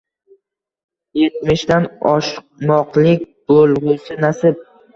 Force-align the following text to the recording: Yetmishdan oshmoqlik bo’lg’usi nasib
Yetmishdan 1.23 1.85
oshmoqlik 2.13 3.31
bo’lg’usi 3.55 4.21
nasib 4.27 4.69